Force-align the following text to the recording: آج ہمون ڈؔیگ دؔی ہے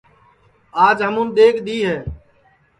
آج 0.85 0.97
ہمون 1.07 1.27
ڈؔیگ 1.35 1.55
دؔی 1.65 1.77
ہے 1.87 1.97